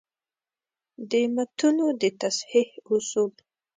د 1.09 1.13
متونو 1.33 1.87
د 2.01 2.03
تصحیح 2.21 2.69
اصول: 2.93 3.31